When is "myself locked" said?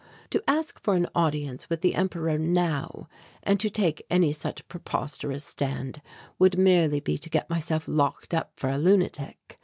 7.51-8.33